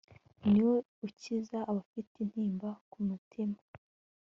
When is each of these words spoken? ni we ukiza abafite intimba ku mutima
ni 0.49 0.61
we 0.67 0.75
ukiza 1.05 1.57
abafite 1.71 2.13
intimba 2.23 2.69
ku 2.91 2.99
mutima 3.07 3.57